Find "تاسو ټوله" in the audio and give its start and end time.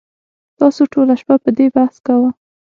0.59-1.13